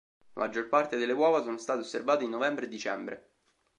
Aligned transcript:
La 0.33 0.45
maggior 0.45 0.67
parte 0.67 0.97
delle 0.97 1.11
uova 1.11 1.43
sono 1.43 1.59
state 1.59 1.81
osservate 1.81 2.23
in 2.23 2.31
novembre 2.31 2.65
e 2.65 2.69
dicembre. 2.69 3.29